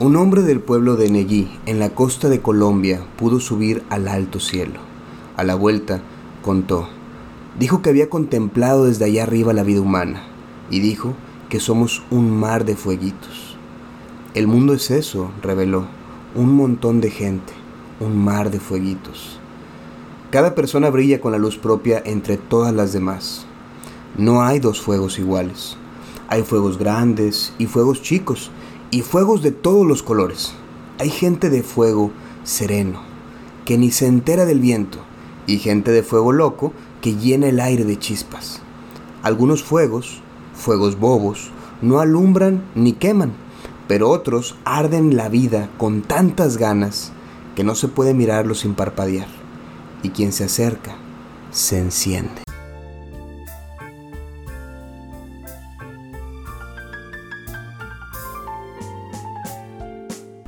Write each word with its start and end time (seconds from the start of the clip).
Un 0.00 0.14
hombre 0.14 0.42
del 0.42 0.60
pueblo 0.60 0.94
de 0.94 1.10
Neguí, 1.10 1.50
en 1.66 1.80
la 1.80 1.90
costa 1.90 2.28
de 2.28 2.40
Colombia, 2.40 3.04
pudo 3.16 3.40
subir 3.40 3.82
al 3.90 4.06
alto 4.06 4.38
cielo. 4.38 4.78
A 5.36 5.42
la 5.42 5.56
vuelta, 5.56 6.02
contó. 6.40 6.88
Dijo 7.58 7.82
que 7.82 7.90
había 7.90 8.08
contemplado 8.08 8.84
desde 8.84 9.06
allá 9.06 9.24
arriba 9.24 9.52
la 9.52 9.64
vida 9.64 9.80
humana 9.80 10.22
y 10.70 10.78
dijo 10.78 11.14
que 11.48 11.58
somos 11.58 12.04
un 12.12 12.30
mar 12.30 12.64
de 12.64 12.76
fueguitos. 12.76 13.56
El 14.34 14.46
mundo 14.46 14.72
es 14.72 14.92
eso, 14.92 15.32
reveló, 15.42 15.86
un 16.36 16.54
montón 16.54 17.00
de 17.00 17.10
gente, 17.10 17.52
un 17.98 18.24
mar 18.24 18.52
de 18.52 18.60
fueguitos. 18.60 19.40
Cada 20.30 20.54
persona 20.54 20.90
brilla 20.90 21.20
con 21.20 21.32
la 21.32 21.38
luz 21.38 21.58
propia 21.58 22.00
entre 22.04 22.36
todas 22.36 22.72
las 22.72 22.92
demás. 22.92 23.46
No 24.16 24.42
hay 24.42 24.60
dos 24.60 24.80
fuegos 24.80 25.18
iguales. 25.18 25.76
Hay 26.28 26.44
fuegos 26.44 26.78
grandes 26.78 27.52
y 27.58 27.66
fuegos 27.66 28.00
chicos 28.00 28.52
y 28.90 29.02
fuegos 29.02 29.42
de 29.42 29.52
todos 29.52 29.86
los 29.86 30.02
colores. 30.02 30.54
Hay 30.98 31.10
gente 31.10 31.50
de 31.50 31.62
fuego 31.62 32.10
sereno, 32.44 33.00
que 33.64 33.78
ni 33.78 33.90
se 33.90 34.06
entera 34.06 34.46
del 34.46 34.60
viento, 34.60 34.98
y 35.46 35.58
gente 35.58 35.90
de 35.90 36.02
fuego 36.02 36.32
loco 36.32 36.72
que 37.00 37.16
llena 37.16 37.48
el 37.48 37.60
aire 37.60 37.84
de 37.84 37.98
chispas. 37.98 38.60
Algunos 39.22 39.62
fuegos, 39.62 40.20
fuegos 40.54 40.98
bobos, 40.98 41.50
no 41.82 42.00
alumbran 42.00 42.62
ni 42.74 42.92
queman, 42.92 43.32
pero 43.86 44.10
otros 44.10 44.56
arden 44.64 45.16
la 45.16 45.28
vida 45.28 45.70
con 45.78 46.02
tantas 46.02 46.56
ganas 46.56 47.12
que 47.56 47.64
no 47.64 47.74
se 47.74 47.88
puede 47.88 48.14
mirarlo 48.14 48.54
sin 48.54 48.74
parpadear, 48.74 49.28
y 50.02 50.10
quien 50.10 50.32
se 50.32 50.44
acerca 50.44 50.96
se 51.50 51.78
enciende. 51.78 52.47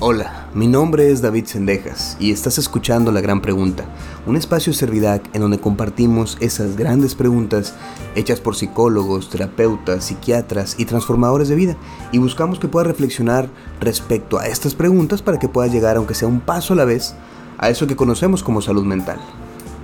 Hola, 0.03 0.49
mi 0.55 0.67
nombre 0.67 1.11
es 1.11 1.21
David 1.21 1.45
Sendejas 1.45 2.17
y 2.19 2.33
estás 2.33 2.57
escuchando 2.57 3.13
La 3.13 3.21
Gran 3.21 3.43
Pregunta, 3.43 3.85
un 4.27 4.35
espacio 4.35 4.73
Servidac 4.73 5.29
en 5.35 5.43
donde 5.43 5.61
compartimos 5.61 6.38
esas 6.41 6.74
grandes 6.79 7.15
preguntas 7.15 7.74
hechas 8.15 8.41
por 8.41 8.57
psicólogos, 8.57 9.29
terapeutas, 9.29 10.05
psiquiatras 10.05 10.77
y 10.79 10.87
transformadores 10.87 11.51
de 11.51 11.55
vida 11.55 11.77
y 12.13 12.19
buscamos 12.19 12.59
que 12.59 12.66
puedas 12.66 12.87
reflexionar 12.87 13.51
respecto 13.79 14.39
a 14.39 14.47
estas 14.47 14.74
preguntas 14.74 15.21
para 15.21 15.39
que 15.39 15.51
puedas 15.51 15.71
llegar, 15.71 15.99
aunque 15.99 16.15
sea 16.15 16.29
un 16.29 16.41
paso 16.41 16.73
a 16.73 16.77
la 16.77 16.87
vez, 16.87 17.15
a 17.59 17.69
eso 17.69 17.87
que 17.87 17.95
conocemos 17.95 18.43
como 18.43 18.63
salud 18.63 18.87
mental. 18.87 19.21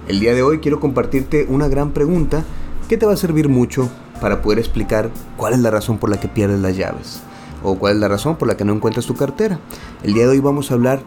El 0.09 0.19
día 0.19 0.33
de 0.33 0.41
hoy 0.43 0.61
quiero 0.61 0.81
compartirte 0.81 1.45
una 1.47 1.69
gran 1.69 1.91
pregunta 1.91 2.43
que 2.89 2.97
te 2.97 3.05
va 3.05 3.13
a 3.13 3.19
servir 3.19 3.51
mucho 3.51 3.91
para 4.23 4.41
poder 4.41 4.61
explicar 4.61 5.11
cuál 5.37 5.53
es 5.53 5.59
la 5.59 5.71
razón 5.71 5.99
por 5.99 6.09
la 6.09 6.19
que 6.19 6.29
pierdes 6.29 6.61
las 6.61 6.75
llaves 6.75 7.21
o 7.63 7.79
cuál 7.79 7.95
es 7.95 8.01
la 8.01 8.09
razón 8.09 8.37
por 8.37 8.49
la 8.49 8.57
que 8.57 8.65
no 8.65 8.73
encuentras 8.73 9.07
tu 9.07 9.15
cartera. 9.15 9.59
El 10.03 10.15
día 10.15 10.25
de 10.25 10.31
hoy 10.31 10.41
vamos 10.41 10.71
a 10.71 10.75
hablar 10.75 11.03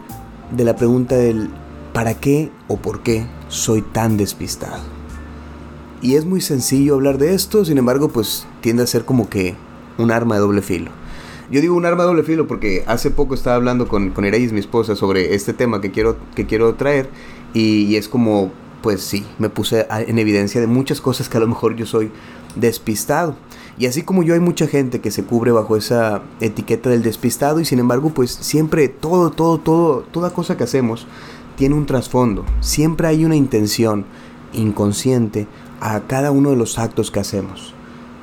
de 0.50 0.64
la 0.64 0.76
pregunta 0.76 1.16
del 1.16 1.50
¿para 1.92 2.14
qué 2.14 2.50
o 2.68 2.76
por 2.76 3.02
qué 3.02 3.26
soy 3.48 3.82
tan 3.82 4.16
despistado? 4.16 4.82
Y 6.02 6.14
es 6.14 6.24
muy 6.24 6.40
sencillo 6.40 6.94
hablar 6.94 7.18
de 7.18 7.34
esto, 7.34 7.64
sin 7.64 7.78
embargo, 7.78 8.08
pues 8.08 8.46
tiende 8.62 8.82
a 8.82 8.86
ser 8.86 9.04
como 9.04 9.28
que 9.28 9.54
un 9.98 10.10
arma 10.10 10.36
de 10.36 10.40
doble 10.40 10.62
filo. 10.62 10.90
Yo 11.50 11.60
digo 11.60 11.74
un 11.74 11.84
arma 11.84 12.04
de 12.04 12.08
doble 12.08 12.22
filo 12.22 12.46
porque 12.46 12.84
hace 12.86 13.10
poco 13.10 13.34
estaba 13.34 13.56
hablando 13.56 13.88
con, 13.88 14.10
con 14.10 14.24
mi 14.24 14.30
esposa, 14.60 14.96
sobre 14.96 15.34
este 15.34 15.52
tema 15.52 15.80
que 15.80 15.90
quiero, 15.90 16.16
que 16.34 16.46
quiero 16.46 16.74
traer 16.74 17.10
y 17.52 17.96
es 17.96 18.08
como, 18.08 18.52
pues 18.82 19.02
sí, 19.02 19.26
me 19.38 19.50
puse 19.50 19.86
en 19.90 20.18
evidencia 20.18 20.60
de 20.60 20.66
muchas 20.66 21.00
cosas 21.00 21.28
que 21.28 21.36
a 21.36 21.40
lo 21.40 21.48
mejor 21.48 21.76
yo 21.76 21.86
soy 21.86 22.10
despistado. 22.56 23.36
Y 23.80 23.86
así 23.86 24.02
como 24.02 24.22
yo 24.22 24.34
hay 24.34 24.40
mucha 24.40 24.66
gente 24.66 25.00
que 25.00 25.10
se 25.10 25.24
cubre 25.24 25.52
bajo 25.52 25.74
esa 25.74 26.20
etiqueta 26.42 26.90
del 26.90 27.02
despistado 27.02 27.60
y 27.60 27.64
sin 27.64 27.78
embargo 27.78 28.10
pues 28.10 28.30
siempre 28.30 28.88
todo, 28.88 29.30
todo, 29.30 29.56
todo, 29.56 30.00
toda 30.12 30.34
cosa 30.34 30.58
que 30.58 30.64
hacemos 30.64 31.06
tiene 31.56 31.76
un 31.76 31.86
trasfondo. 31.86 32.44
Siempre 32.60 33.08
hay 33.08 33.24
una 33.24 33.36
intención 33.36 34.04
inconsciente 34.52 35.46
a 35.80 35.98
cada 36.00 36.30
uno 36.30 36.50
de 36.50 36.56
los 36.56 36.78
actos 36.78 37.10
que 37.10 37.20
hacemos. 37.20 37.72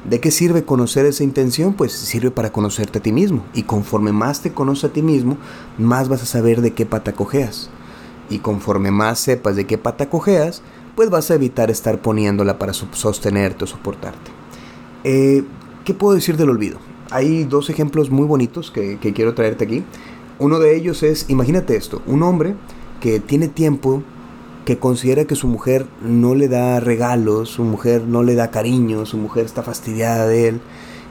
¿De 0.08 0.20
qué 0.20 0.30
sirve 0.30 0.64
conocer 0.64 1.08
esa 1.08 1.24
intención? 1.24 1.74
Pues 1.74 1.92
sirve 1.92 2.30
para 2.30 2.52
conocerte 2.52 3.00
a 3.00 3.02
ti 3.02 3.12
mismo. 3.12 3.44
Y 3.56 3.64
conforme 3.64 4.12
más 4.12 4.42
te 4.44 4.54
conoces 4.54 4.84
a 4.84 4.94
ti 4.94 5.02
mismo, 5.02 5.38
más 5.80 6.08
vas 6.08 6.22
a 6.22 6.28
saber 6.28 6.62
de 6.62 6.74
qué 6.76 6.86
pata 6.86 7.14
cojeas. 7.14 7.72
Y 8.30 8.40
conforme 8.40 8.92
más 8.92 9.18
sepas 9.18 9.56
de 9.56 9.66
qué 9.66 9.80
pata 9.80 10.08
cojeas, 10.08 10.62
pues 10.96 11.10
vas 11.10 11.32
a 11.32 11.34
evitar 11.34 11.72
estar 11.72 12.00
poniéndola 12.00 12.60
para 12.60 12.74
sostenerte 12.74 13.64
o 13.64 13.68
soportarte. 13.68 14.37
Eh, 15.04 15.44
¿Qué 15.86 15.94
puedo 15.94 16.16
decir 16.16 16.38
del 16.38 16.50
olvido? 16.50 16.80
Hay 17.12 17.46
dos 17.46 17.70
ejemplos 17.70 18.10
muy 18.10 18.26
bonitos 18.26 18.72
que, 18.72 18.98
que 19.00 19.14
quiero 19.14 19.34
traerte 19.34 19.64
aquí. 19.64 19.84
Uno 20.40 20.60
de 20.60 20.76
ellos 20.76 21.04
es, 21.04 21.30
imagínate 21.30 21.76
esto, 21.76 22.02
un 22.06 22.24
hombre 22.24 22.56
que 23.00 23.20
tiene 23.20 23.48
tiempo, 23.48 24.04
que 24.66 24.78
considera 24.78 25.26
que 25.26 25.36
su 25.36 25.48
mujer 25.48 25.86
no 26.02 26.36
le 26.36 26.50
da 26.50 26.80
regalos, 26.80 27.50
su 27.50 27.64
mujer 27.64 28.04
no 28.04 28.22
le 28.22 28.36
da 28.36 28.52
cariño, 28.52 29.06
su 29.06 29.18
mujer 29.18 29.46
está 29.46 29.64
fastidiada 29.64 30.28
de 30.28 30.50
él, 30.50 30.62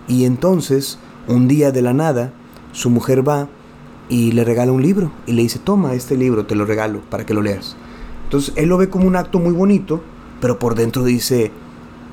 y 0.09 0.25
entonces, 0.25 0.99
un 1.27 1.49
día 1.49 1.73
de 1.73 1.83
la 1.83 1.93
nada, 1.93 2.33
su 2.73 2.91
mujer 2.91 3.27
va 3.27 3.49
y 4.09 4.33
le 4.33 4.45
regala 4.45 4.73
un 4.73 4.83
libro 4.83 5.11
y 5.27 5.33
le 5.33 5.43
dice, 5.43 5.59
toma 5.59 5.95
este 5.95 6.17
libro, 6.17 6.47
te 6.47 6.55
lo 6.55 6.65
regalo 6.65 7.01
para 7.11 7.27
que 7.27 7.35
lo 7.35 7.43
leas. 7.43 7.77
Entonces 8.25 8.53
él 8.57 8.69
lo 8.69 8.77
ve 8.77 8.89
como 8.89 9.07
un 9.07 9.17
acto 9.17 9.39
muy 9.39 9.53
bonito, 9.53 10.03
pero 10.41 10.59
por 10.59 10.75
dentro 10.75 11.03
dice, 11.03 11.51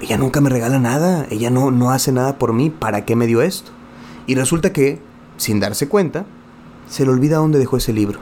ella 0.01 0.17
nunca 0.17 0.41
me 0.41 0.49
regala 0.49 0.79
nada, 0.79 1.25
ella 1.29 1.49
no, 1.49 1.71
no 1.71 1.91
hace 1.91 2.11
nada 2.11 2.37
por 2.37 2.53
mí, 2.53 2.69
¿para 2.69 3.05
qué 3.05 3.15
me 3.15 3.27
dio 3.27 3.41
esto? 3.41 3.71
Y 4.27 4.35
resulta 4.35 4.73
que, 4.73 4.99
sin 5.37 5.59
darse 5.59 5.87
cuenta, 5.87 6.25
se 6.89 7.05
le 7.05 7.11
olvida 7.11 7.37
dónde 7.37 7.59
dejó 7.59 7.77
ese 7.77 7.93
libro. 7.93 8.19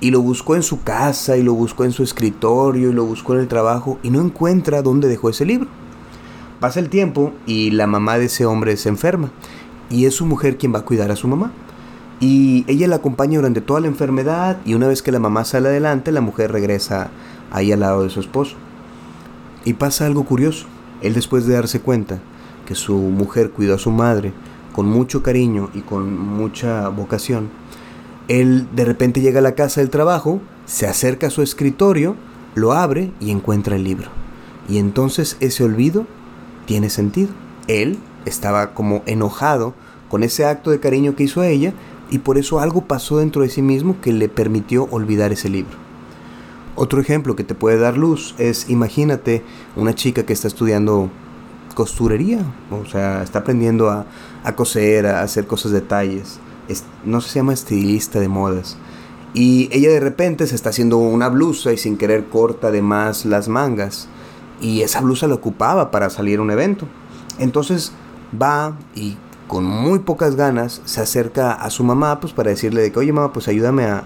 Y 0.00 0.10
lo 0.10 0.20
buscó 0.20 0.54
en 0.54 0.62
su 0.62 0.82
casa, 0.82 1.36
y 1.36 1.42
lo 1.42 1.54
buscó 1.54 1.84
en 1.84 1.92
su 1.92 2.02
escritorio, 2.02 2.90
y 2.90 2.92
lo 2.92 3.04
buscó 3.04 3.34
en 3.34 3.40
el 3.40 3.48
trabajo, 3.48 3.98
y 4.02 4.10
no 4.10 4.20
encuentra 4.20 4.82
dónde 4.82 5.08
dejó 5.08 5.30
ese 5.30 5.44
libro. 5.44 5.68
Pasa 6.60 6.80
el 6.80 6.88
tiempo 6.88 7.32
y 7.46 7.70
la 7.70 7.86
mamá 7.86 8.18
de 8.18 8.26
ese 8.26 8.44
hombre 8.44 8.76
se 8.76 8.88
enferma, 8.88 9.30
y 9.90 10.06
es 10.06 10.14
su 10.14 10.26
mujer 10.26 10.58
quien 10.58 10.74
va 10.74 10.80
a 10.80 10.84
cuidar 10.84 11.10
a 11.10 11.16
su 11.16 11.28
mamá. 11.28 11.52
Y 12.20 12.64
ella 12.66 12.88
la 12.88 12.96
acompaña 12.96 13.38
durante 13.38 13.60
toda 13.60 13.80
la 13.80 13.86
enfermedad, 13.86 14.58
y 14.64 14.74
una 14.74 14.88
vez 14.88 15.02
que 15.02 15.12
la 15.12 15.20
mamá 15.20 15.44
sale 15.44 15.68
adelante, 15.68 16.10
la 16.12 16.20
mujer 16.20 16.50
regresa 16.52 17.10
ahí 17.50 17.70
al 17.70 17.80
lado 17.80 18.02
de 18.02 18.10
su 18.10 18.20
esposo. 18.20 18.56
Y 19.64 19.74
pasa 19.74 20.06
algo 20.06 20.24
curioso. 20.24 20.66
Él 21.02 21.14
después 21.14 21.46
de 21.46 21.54
darse 21.54 21.80
cuenta 21.80 22.20
que 22.66 22.74
su 22.74 22.96
mujer 22.96 23.50
cuidó 23.50 23.74
a 23.74 23.78
su 23.78 23.90
madre 23.90 24.32
con 24.72 24.86
mucho 24.86 25.22
cariño 25.22 25.70
y 25.74 25.80
con 25.80 26.18
mucha 26.18 26.88
vocación, 26.88 27.50
él 28.28 28.68
de 28.74 28.84
repente 28.84 29.20
llega 29.20 29.38
a 29.38 29.42
la 29.42 29.54
casa 29.54 29.80
del 29.80 29.90
trabajo, 29.90 30.40
se 30.66 30.86
acerca 30.86 31.28
a 31.28 31.30
su 31.30 31.42
escritorio, 31.42 32.14
lo 32.54 32.72
abre 32.72 33.10
y 33.20 33.30
encuentra 33.30 33.76
el 33.76 33.84
libro. 33.84 34.10
Y 34.68 34.78
entonces 34.78 35.36
ese 35.40 35.64
olvido 35.64 36.06
tiene 36.66 36.90
sentido. 36.90 37.30
Él 37.68 37.98
estaba 38.26 38.74
como 38.74 39.02
enojado 39.06 39.74
con 40.10 40.22
ese 40.22 40.44
acto 40.44 40.70
de 40.70 40.80
cariño 40.80 41.16
que 41.16 41.24
hizo 41.24 41.40
a 41.40 41.48
ella 41.48 41.72
y 42.10 42.18
por 42.18 42.38
eso 42.38 42.60
algo 42.60 42.82
pasó 42.82 43.18
dentro 43.18 43.42
de 43.42 43.48
sí 43.48 43.62
mismo 43.62 44.00
que 44.00 44.12
le 44.12 44.28
permitió 44.28 44.86
olvidar 44.90 45.32
ese 45.32 45.48
libro. 45.48 45.87
Otro 46.80 47.00
ejemplo 47.00 47.34
que 47.34 47.42
te 47.42 47.56
puede 47.56 47.76
dar 47.76 47.98
luz 47.98 48.36
es, 48.38 48.70
imagínate 48.70 49.42
una 49.74 49.96
chica 49.96 50.24
que 50.24 50.32
está 50.32 50.46
estudiando 50.46 51.10
costurería, 51.74 52.38
o 52.70 52.86
sea, 52.86 53.24
está 53.24 53.40
aprendiendo 53.40 53.90
a, 53.90 54.06
coser, 54.54 55.06
a 55.06 55.22
hacer 55.22 55.48
cosas 55.48 55.72
de 55.72 55.80
detalles, 55.80 56.38
no 57.04 57.20
se 57.20 57.34
llama 57.34 57.52
estilista 57.52 58.20
de 58.20 58.28
modas. 58.28 58.76
Y 59.34 59.68
ella 59.72 59.90
de 59.90 59.98
repente 59.98 60.46
se 60.46 60.54
está 60.54 60.70
haciendo 60.70 60.98
una 60.98 61.28
blusa 61.28 61.72
y 61.72 61.78
sin 61.78 61.96
querer 61.96 62.28
corta 62.28 62.70
de 62.70 62.80
más 62.80 63.24
las 63.24 63.48
mangas. 63.48 64.06
Y 64.60 64.82
esa 64.82 65.00
blusa 65.00 65.26
la 65.26 65.34
ocupaba 65.34 65.90
para 65.90 66.10
salir 66.10 66.38
a 66.38 66.42
un 66.42 66.52
evento. 66.52 66.86
Entonces 67.40 67.90
va 68.40 68.78
y 68.94 69.16
con 69.48 69.64
muy 69.64 69.98
pocas 69.98 70.36
ganas 70.36 70.80
se 70.84 71.00
acerca 71.00 71.54
a 71.54 71.70
su 71.70 71.82
mamá 71.82 72.20
pues 72.20 72.32
para 72.32 72.50
decirle 72.50 72.82
de 72.82 72.92
que, 72.92 73.00
oye 73.00 73.12
mamá, 73.12 73.32
pues 73.32 73.48
ayúdame 73.48 73.84
a, 73.84 74.04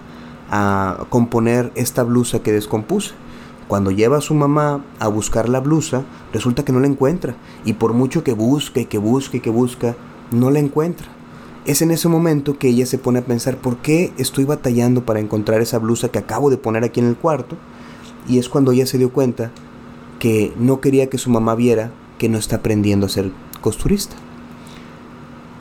a 0.55 1.07
componer 1.09 1.71
esta 1.73 2.03
blusa 2.03 2.43
que 2.43 2.51
descompuse. 2.51 3.15
Cuando 3.67 3.89
lleva 3.89 4.17
a 4.17 4.21
su 4.21 4.35
mamá 4.35 4.85
a 4.99 5.07
buscar 5.07 5.49
la 5.49 5.59
blusa, 5.59 6.03
resulta 6.31 6.63
que 6.63 6.71
no 6.71 6.79
la 6.79 6.85
encuentra. 6.85 7.35
Y 7.65 7.73
por 7.73 7.93
mucho 7.93 8.23
que 8.23 8.33
busque, 8.33 8.85
que 8.85 8.99
busque, 8.99 9.41
que 9.41 9.49
busca, 9.49 9.95
no 10.29 10.51
la 10.51 10.59
encuentra. 10.59 11.07
Es 11.65 11.81
en 11.81 11.89
ese 11.89 12.07
momento 12.07 12.59
que 12.59 12.67
ella 12.67 12.85
se 12.85 12.99
pone 12.99 13.17
a 13.17 13.25
pensar, 13.25 13.57
¿por 13.57 13.77
qué 13.77 14.13
estoy 14.19 14.45
batallando 14.45 15.03
para 15.05 15.19
encontrar 15.19 15.59
esa 15.59 15.79
blusa 15.79 16.09
que 16.09 16.19
acabo 16.19 16.51
de 16.51 16.57
poner 16.57 16.83
aquí 16.83 16.99
en 16.99 17.07
el 17.07 17.15
cuarto? 17.15 17.57
Y 18.27 18.37
es 18.37 18.47
cuando 18.47 18.73
ella 18.73 18.85
se 18.85 18.99
dio 18.99 19.11
cuenta 19.11 19.49
que 20.19 20.53
no 20.59 20.81
quería 20.81 21.09
que 21.09 21.17
su 21.17 21.31
mamá 21.31 21.55
viera 21.55 21.89
que 22.19 22.29
no 22.29 22.37
está 22.37 22.57
aprendiendo 22.57 23.07
a 23.07 23.09
ser 23.09 23.31
costurista. 23.61 24.15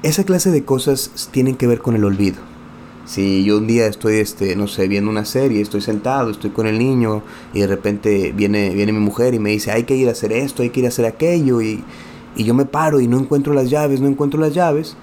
Esa 0.02 0.24
clase 0.24 0.50
de 0.50 0.66
cosas 0.66 1.30
tienen 1.30 1.56
que 1.56 1.66
ver 1.66 1.80
con 1.80 1.96
el 1.96 2.04
olvido. 2.04 2.51
Si 3.04 3.44
yo 3.44 3.58
un 3.58 3.66
día 3.66 3.86
estoy, 3.86 4.16
este, 4.16 4.54
no 4.54 4.68
sé, 4.68 4.86
viendo 4.86 5.10
una 5.10 5.24
serie, 5.24 5.60
estoy 5.60 5.80
sentado, 5.80 6.30
estoy 6.30 6.50
con 6.50 6.66
el 6.66 6.78
niño 6.78 7.22
y 7.52 7.60
de 7.60 7.66
repente 7.66 8.32
viene, 8.34 8.70
viene 8.70 8.92
mi 8.92 9.00
mujer 9.00 9.34
y 9.34 9.38
me 9.38 9.50
dice, 9.50 9.72
hay 9.72 9.84
que 9.84 9.96
ir 9.96 10.08
a 10.08 10.12
hacer 10.12 10.32
esto, 10.32 10.62
hay 10.62 10.70
que 10.70 10.80
ir 10.80 10.86
a 10.86 10.90
hacer 10.90 11.06
aquello 11.06 11.60
y, 11.60 11.82
y 12.36 12.44
yo 12.44 12.54
me 12.54 12.64
paro 12.64 13.00
y 13.00 13.08
no 13.08 13.18
encuentro 13.18 13.54
las 13.54 13.70
llaves, 13.70 14.00
no 14.00 14.06
encuentro 14.06 14.40
las 14.40 14.54
llaves, 14.54 14.96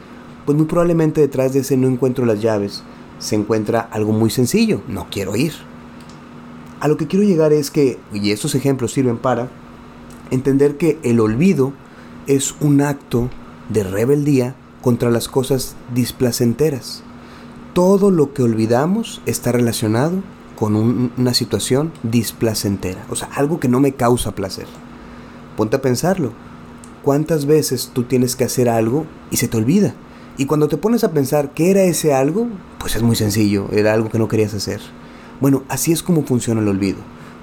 pues 0.45 0.57
muy 0.57 0.65
probablemente 0.65 1.19
detrás 1.19 1.53
de 1.53 1.59
ese 1.59 1.75
no 1.75 1.87
encuentro 1.87 2.25
las 2.25 2.41
llaves 2.41 2.83
se 3.19 3.35
encuentra 3.35 3.81
algo 3.81 4.13
muy 4.13 4.29
sencillo, 4.29 4.81
no 4.87 5.07
quiero 5.11 5.35
ir. 5.35 5.53
A 6.79 6.87
lo 6.87 6.97
que 6.97 7.07
quiero 7.07 7.25
llegar 7.25 7.53
es 7.53 7.69
que, 7.69 7.99
y 8.13 8.31
estos 8.31 8.55
ejemplos 8.55 8.93
sirven 8.93 9.17
para 9.17 9.49
entender 10.31 10.77
que 10.77 10.97
el 11.03 11.19
olvido 11.19 11.73
es 12.25 12.55
un 12.61 12.81
acto 12.81 13.29
de 13.67 13.83
rebeldía 13.83 14.55
contra 14.81 15.11
las 15.11 15.27
cosas 15.27 15.75
displacenteras. 15.93 17.03
Todo 17.73 18.11
lo 18.11 18.33
que 18.33 18.43
olvidamos 18.43 19.21
está 19.25 19.51
relacionado 19.51 20.23
con 20.55 20.75
una 21.17 21.33
situación 21.33 21.93
displacentera, 22.03 23.05
o 23.09 23.15
sea, 23.15 23.29
algo 23.33 23.59
que 23.59 23.69
no 23.69 23.79
me 23.79 23.93
causa 23.93 24.35
placer. 24.35 24.65
Ponte 25.55 25.77
a 25.77 25.81
pensarlo. 25.81 26.33
¿Cuántas 27.03 27.45
veces 27.45 27.91
tú 27.93 28.03
tienes 28.03 28.35
que 28.35 28.43
hacer 28.43 28.67
algo 28.67 29.05
y 29.31 29.37
se 29.37 29.47
te 29.47 29.57
olvida? 29.57 29.93
Y 30.37 30.45
cuando 30.45 30.67
te 30.67 30.77
pones 30.77 31.03
a 31.03 31.11
pensar 31.11 31.53
qué 31.53 31.71
era 31.71 31.83
ese 31.83 32.13
algo, 32.13 32.47
pues 32.79 32.95
es 32.95 33.03
muy 33.03 33.15
sencillo, 33.15 33.67
era 33.71 33.93
algo 33.93 34.09
que 34.09 34.19
no 34.19 34.27
querías 34.27 34.53
hacer. 34.53 34.81
Bueno, 35.39 35.63
así 35.69 35.91
es 35.91 36.03
como 36.03 36.23
funciona 36.23 36.61
el 36.61 36.67
olvido. 36.67 36.97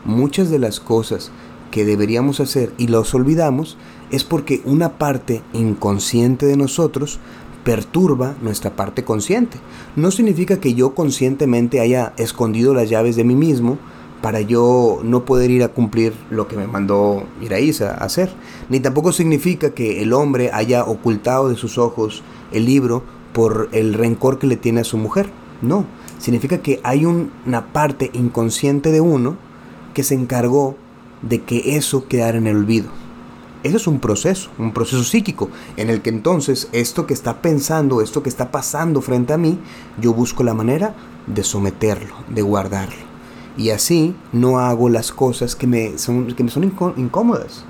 Muchas 0.05 0.51
de 0.51 0.59
las 0.59 0.81
cosas 0.81 1.31
que 1.71 1.85
deberíamos 1.85 2.41
hacer 2.41 2.73
y 2.79 2.89
los 2.89 3.15
olvidamos 3.15 3.77
es 4.11 4.25
porque 4.25 4.63
una 4.65 4.99
parte 4.99 5.43
inconsciente 5.53 6.47
de 6.47 6.57
nosotros 6.57 7.19
perturba 7.67 8.37
nuestra 8.43 8.77
parte 8.77 9.03
consciente. 9.03 9.59
No 9.97 10.13
significa 10.13 10.61
que 10.61 10.75
yo 10.75 10.95
conscientemente 10.95 11.81
haya 11.81 12.13
escondido 12.17 12.73
las 12.75 12.89
llaves 12.89 13.17
de 13.17 13.25
mí 13.25 13.35
mismo 13.35 13.77
para 14.23 14.41
yo 14.41 15.01
no 15.03 15.25
poder 15.25 15.51
ir 15.51 15.65
a 15.65 15.69
cumplir 15.69 16.15
lo 16.31 16.47
que 16.47 16.57
me 16.57 16.69
mandó 16.69 17.25
Iraísa 17.43 17.91
a 17.91 18.05
hacer. 18.05 18.31
Ni 18.69 18.79
tampoco 18.79 19.11
significa 19.11 19.71
que 19.71 20.01
el 20.01 20.13
hombre 20.13 20.51
haya 20.53 20.85
ocultado 20.85 21.49
de 21.49 21.57
sus 21.57 21.77
ojos 21.77 22.23
el 22.53 22.67
libro 22.67 23.03
por 23.33 23.69
el 23.73 23.95
rencor 23.95 24.39
que 24.39 24.47
le 24.47 24.57
tiene 24.57 24.83
a 24.83 24.85
su 24.85 24.97
mujer. 24.97 25.29
No, 25.61 25.87
significa 26.19 26.59
que 26.59 26.79
hay 26.85 27.05
una 27.05 27.73
parte 27.73 28.13
inconsciente 28.15 28.93
de 28.93 29.01
uno 29.01 29.37
que 29.93 30.05
se 30.05 30.15
encargó 30.15 30.77
de 31.23 31.43
que 31.43 31.77
eso 31.77 32.07
quedara 32.07 32.39
en 32.39 32.47
el 32.47 32.59
olvido. 32.59 33.06
Eso 33.67 33.79
es 33.79 33.89
un 33.89 33.99
proceso, 33.99 34.51
un 34.59 34.73
proceso 34.73 35.03
psíquico, 35.03 35.51
en 35.77 35.91
el 35.91 36.01
que 36.01 36.11
entonces 36.11 36.69
esto 36.71 37.05
que 37.05 37.15
está 37.15 37.43
pensando, 37.43 38.01
esto 38.01 38.23
que 38.23 38.29
está 38.29 38.53
pasando 38.53 39.01
frente 39.01 39.33
a 39.33 39.39
mí, 39.39 39.59
yo 40.01 40.15
busco 40.15 40.45
la 40.45 40.55
manera 40.55 40.95
de 41.27 41.43
someterlo, 41.43 42.15
de 42.29 42.43
guardarlo. 42.43 43.03
Y 43.57 43.71
así 43.71 44.15
no 44.33 44.61
hago 44.61 44.89
las 44.89 45.11
cosas 45.11 45.57
que 45.57 45.67
me 45.67 45.99
son, 45.99 46.29
que 46.29 46.45
me 46.45 46.51
son 46.51 46.73
incómodas. 46.97 47.65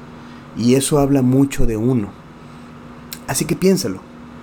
Y 0.55 0.75
eso 0.75 0.99
habla 0.99 1.23
mucho 1.23 1.65
de 1.65 1.79
uno. 1.79 2.09
Así 3.27 3.47
que 3.47 3.57
piénsalo. 3.57 4.01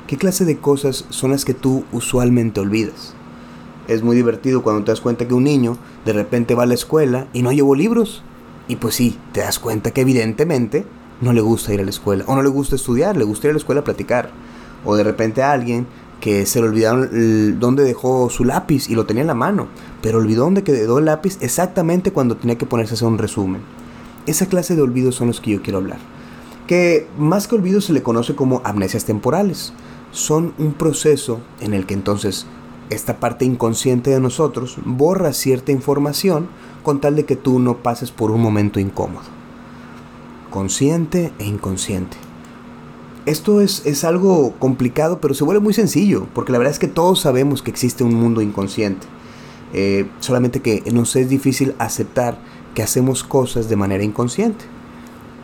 ¿Qué 0.08 0.18
clase 0.18 0.46
de 0.46 0.58
cosas 0.58 1.06
son 1.10 1.30
las 1.30 1.46
que 1.46 1.54
tú 1.54 1.86
usualmente 1.92 2.62
olvidas? 2.62 3.14
Es 3.88 4.02
muy 4.02 4.16
divertido 4.16 4.64
cuando 4.64 4.84
te 4.86 4.92
das 4.92 5.02
cuenta 5.02 5.28
que 5.28 5.36
un 5.36 5.44
niño 5.44 5.78
de 6.04 6.14
repente 6.14 6.56
va 6.56 6.64
a 6.64 6.66
la 6.66 6.74
escuela 6.74 7.28
y 7.32 7.44
no 7.44 7.52
llevó 7.52 7.76
libros. 7.76 8.24
Y 8.68 8.78
pues 8.78 8.96
sí, 8.96 9.20
te 9.34 9.42
das 9.42 9.60
cuenta 9.60 9.92
que 9.92 10.02
evidentemente 10.02 10.88
no 11.22 11.34
le 11.34 11.42
gusta 11.42 11.74
ir 11.74 11.82
a 11.82 11.84
la 11.84 11.90
escuela. 11.90 12.24
O 12.28 12.36
no 12.36 12.42
le 12.42 12.50
gusta 12.50 12.76
estudiar, 12.76 13.18
le 13.18 13.24
gusta 13.24 13.48
ir 13.48 13.52
a 13.52 13.54
la 13.54 13.60
escuela 13.60 13.82
a 13.82 13.84
platicar. 13.84 14.30
O 14.86 14.96
de 14.96 15.04
repente 15.04 15.42
a 15.42 15.52
alguien 15.52 15.88
que 16.20 16.46
se 16.46 16.62
le 16.62 16.68
olvidaron 16.68 17.60
dónde 17.60 17.84
dejó 17.84 18.30
su 18.30 18.46
lápiz 18.46 18.90
y 18.90 18.96
lo 18.96 19.06
tenía 19.06 19.22
en 19.22 19.28
la 19.28 19.34
mano, 19.34 19.68
pero 20.02 20.20
olvidó 20.20 20.46
dónde 20.46 20.64
quedó 20.64 21.00
el 21.00 21.06
lápiz 21.06 21.38
exactamente 21.42 22.12
cuando 22.12 22.38
tenía 22.38 22.58
que 22.58 22.66
ponerse 22.66 22.94
a 22.94 22.96
hacer 22.96 23.08
un 23.10 23.18
resumen. 23.18 23.62
Esa 24.26 24.46
clase 24.46 24.76
de 24.76 24.82
olvidos 24.82 25.16
son 25.16 25.28
los 25.28 25.42
que 25.42 25.52
yo 25.52 25.62
quiero 25.62 25.80
hablar. 25.80 26.00
Que 26.66 27.08
más 27.18 27.48
que 27.48 27.56
olvidos 27.56 27.86
se 27.86 27.94
le 27.94 28.04
conoce 28.04 28.36
como 28.36 28.62
amnesias 28.64 29.04
temporales. 29.04 29.74
Son 30.12 30.54
un 30.58 30.74
proceso 30.74 31.42
en 31.60 31.74
el 31.74 31.86
que 31.86 31.94
entonces 31.94 32.46
esta 32.90 33.20
parte 33.20 33.44
inconsciente 33.44 34.12
de 34.12 34.22
nosotros 34.22 34.78
borra 34.86 35.34
cierta 35.34 35.74
información 35.74 36.48
con 36.84 37.02
tal 37.02 37.18
de 37.18 37.26
que 37.26 37.36
tú 37.36 37.60
no 37.60 37.78
pases 37.78 38.12
por 38.12 38.32
un 38.32 38.42
momento 38.42 38.80
incómodo. 38.80 39.33
Consciente 40.54 41.34
e 41.40 41.46
inconsciente 41.46 42.16
esto 43.26 43.62
es, 43.62 44.04
algo 44.04 44.54
complicado, 44.60 45.20
pero 45.22 45.34
se 45.34 45.44
vuelve 45.44 45.62
muy 45.62 45.74
sencillo, 45.74 46.28
porque 46.34 46.52
la 46.52 46.58
verdad 46.58 46.74
es 46.74 46.80
que 46.80 46.88
todos 46.88 47.22
sabemos 47.22 47.62
que 47.62 47.72
existe 47.72 48.04
un 48.04 48.14
mundo 48.14 48.42
inconsciente. 48.42 49.08
Eh, 49.74 50.08
solamente 50.20 50.62
que 50.62 50.84
nos 50.92 51.16
es 51.16 51.30
difícil 51.30 51.74
aceptar 51.80 52.38
que 52.76 52.84
hacemos 52.84 53.24
cosas 53.24 53.70
de 53.70 53.76
manera 53.76 54.04
inconsciente. 54.04 54.66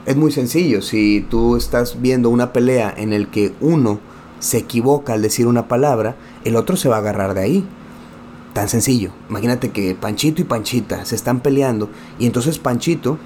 Es 0.05 0.15
muy 0.15 0.31
sencillo, 0.31 0.81
si 0.81 1.25
tú 1.29 1.55
estás 1.55 2.01
viendo 2.01 2.29
una 2.29 2.51
pelea 2.51 2.93
en 2.95 3.13
el 3.13 3.29
que 3.29 3.53
uno 3.61 3.99
se 4.39 4.57
equivoca 4.57 5.13
al 5.13 5.21
decir 5.21 5.47
una 5.47 5.67
palabra, 5.67 6.15
el 6.43 6.55
otro 6.55 6.75
se 6.75 6.89
va 6.89 6.97
a 6.97 6.99
agarrar 6.99 7.33
de 7.33 7.41
ahí. 7.41 7.67
Tan 8.53 8.67
sencillo. 8.67 9.11
Imagínate 9.29 9.69
que 9.69 9.95
Panchito 9.95 10.41
y 10.41 10.45
Panchita 10.45 11.05
se 11.05 11.15
están 11.15 11.39
peleando 11.39 11.89
y 12.17 12.25
entonces 12.25 12.59
Panchito, 12.59 13.17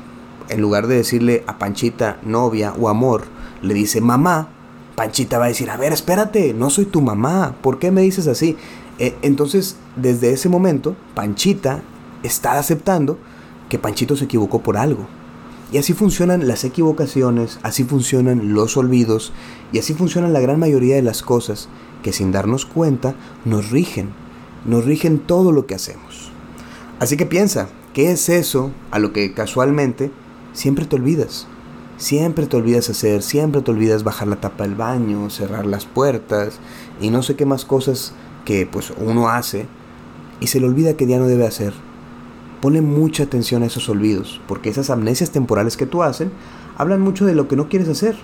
en 0.50 0.62
lugar 0.62 0.88
de 0.88 0.95
decirle 0.95 1.44
a 1.48 1.57
Panchita 1.57 2.19
novia 2.24 2.74
o 2.80 2.90
amor, 2.90 3.24
le 3.62 3.74
dice 3.74 4.01
mamá, 4.01 4.50
Panchita 4.95 5.40
va 5.40 5.45
a 5.45 5.50
decir, 5.50 5.69
a 5.69 5.78
ver, 5.78 5.94
espérate, 5.94 6.54
no 6.54 6.69
soy 6.69 6.86
tu 6.86 7.01
mamá, 7.01 7.56
¿por 7.62 7.80
qué 7.80 7.92
me 7.92 8.01
dices 8.01 8.28
así? 8.28 8.57
Eh, 9.00 9.16
entonces, 9.22 9.78
desde 9.95 10.31
ese 10.31 10.50
momento, 10.50 10.95
Panchita 11.16 11.81
está 12.22 12.60
aceptando 12.60 13.18
que 13.69 13.80
Panchito 13.80 14.16
se 14.16 14.25
equivocó 14.25 14.62
por 14.62 14.78
algo. 14.78 15.07
Y 15.72 15.80
así 15.80 15.94
funcionan 15.94 16.48
las 16.48 16.63
equivocaciones, 16.63 17.60
así 17.63 17.84
funcionan 17.84 18.54
los 18.54 18.78
olvidos 18.78 19.34
y 19.72 19.80
así 19.80 19.96
funcionan 19.96 20.31
la 20.31 20.39
gran 20.39 20.60
mayoría 20.60 20.96
de 20.96 21.01
las 21.01 21.24
cosas 21.24 21.68
que 22.04 22.13
sin 22.13 22.31
darnos 22.31 22.68
cuenta 22.68 23.16
nos 23.44 23.72
rigen, 23.72 24.10
nos 24.66 24.86
rigen 24.86 25.18
todo 25.18 25.51
lo 25.51 25.66
que 25.66 25.74
hacemos. 25.74 26.31
Así 27.00 27.18
que 27.18 27.25
piensa, 27.25 27.69
¿qué 27.94 28.12
es 28.12 28.30
eso 28.30 28.72
a 28.92 29.00
lo 29.00 29.13
que 29.13 29.34
casualmente 29.34 30.12
siempre 30.54 30.86
te 30.86 30.96
olvidas? 30.96 31.48
Siempre 31.98 32.48
te 32.48 32.58
olvidas 32.58 32.90
hacer, 32.90 33.22
siempre 33.22 33.62
te 33.62 33.72
olvidas 33.72 34.04
bajar 34.04 34.28
la 34.28 34.38
tapa 34.38 34.64
del 34.64 34.76
baño, 34.76 35.30
cerrar 35.30 35.66
las 35.66 35.86
puertas 35.86 36.60
y 37.00 37.10
no 37.10 37.22
sé 37.22 37.36
qué 37.36 37.46
más 37.46 37.66
cosas 37.66 38.14
que 38.46 38.66
pues 38.66 38.92
uno 38.98 39.30
hace 39.30 39.68
y 40.40 40.48
se 40.48 40.60
le 40.60 40.68
olvida 40.68 40.96
que 40.96 41.08
ya 41.08 41.20
no 41.20 41.28
debe 41.28 41.46
hacer. 41.46 41.74
Ponle 42.62 42.82
mucha 42.82 43.24
atención 43.24 43.62
a 43.64 43.68
esos 43.68 43.90
olvidos, 43.90 44.42
porque 44.48 44.70
esas 44.70 44.90
amnesias 44.90 45.32
temporales 45.32 45.78
que 45.78 45.86
tú 45.86 46.02
hacen 46.02 46.32
hablan 46.78 47.02
mucho 47.02 47.26
de 47.26 47.36
lo 47.36 47.48
que 47.48 47.56
no 47.56 47.70
quieres 47.70 47.90
hacer. 47.90 48.16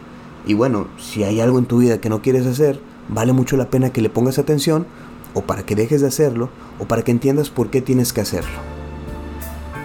Y 0.45 0.53
bueno, 0.53 0.87
si 0.97 1.23
hay 1.23 1.41
algo 1.41 1.59
en 1.59 1.65
tu 1.65 1.79
vida 1.79 1.99
que 1.99 2.09
no 2.09 2.21
quieres 2.21 2.45
hacer, 2.45 2.79
vale 3.09 3.33
mucho 3.33 3.57
la 3.57 3.69
pena 3.69 3.91
que 3.91 4.01
le 4.01 4.09
pongas 4.09 4.39
atención 4.39 4.87
o 5.33 5.41
para 5.41 5.63
que 5.63 5.75
dejes 5.75 6.01
de 6.01 6.07
hacerlo 6.07 6.49
o 6.79 6.85
para 6.85 7.03
que 7.03 7.11
entiendas 7.11 7.49
por 7.49 7.69
qué 7.69 7.81
tienes 7.81 8.13
que 8.13 8.21
hacerlo. 8.21 8.57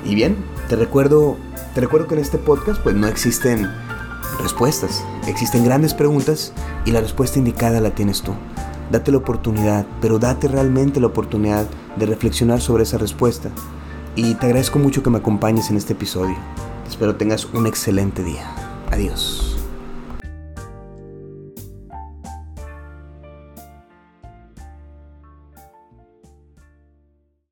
Y 0.04 0.14
bien, 0.14 0.36
te 0.68 0.76
recuerdo 0.76 1.36
te 1.74 1.80
recuerdo 1.80 2.06
que 2.06 2.14
en 2.14 2.20
este 2.20 2.38
podcast 2.38 2.80
pues 2.80 2.94
no 2.94 3.08
existen 3.08 3.68
respuestas, 4.40 5.04
existen 5.26 5.64
grandes 5.64 5.92
preguntas 5.92 6.52
y 6.84 6.92
la 6.92 7.00
respuesta 7.00 7.38
indicada 7.38 7.80
la 7.80 7.90
tienes 7.90 8.22
tú. 8.22 8.32
Date 8.90 9.10
la 9.10 9.18
oportunidad, 9.18 9.86
pero 10.00 10.18
date 10.18 10.46
realmente 10.46 11.00
la 11.00 11.08
oportunidad 11.08 11.66
de 11.96 12.06
reflexionar 12.06 12.60
sobre 12.60 12.84
esa 12.84 12.98
respuesta. 12.98 13.50
Y 14.14 14.34
te 14.34 14.46
agradezco 14.46 14.78
mucho 14.78 15.02
que 15.02 15.10
me 15.10 15.18
acompañes 15.18 15.70
en 15.70 15.76
este 15.76 15.94
episodio. 15.94 16.36
Espero 16.88 17.16
tengas 17.16 17.46
un 17.46 17.66
excelente 17.66 18.22
día. 18.22 18.46
Adiós. 18.90 19.53